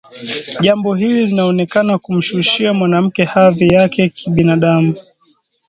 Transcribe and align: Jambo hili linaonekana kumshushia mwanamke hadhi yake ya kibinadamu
Jambo 0.59 0.95
hili 0.95 1.25
linaonekana 1.25 1.97
kumshushia 1.97 2.73
mwanamke 2.73 3.23
hadhi 3.23 3.67
yake 3.73 4.01
ya 4.01 4.09
kibinadamu 4.09 4.95